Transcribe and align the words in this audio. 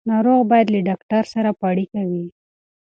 ناروغ 0.09 0.41
باید 0.51 0.67
له 0.73 0.79
ډاکټر 0.89 1.23
سره 1.33 1.49
په 1.59 1.65
اړیکه 1.71 2.01
وي. 2.09 2.25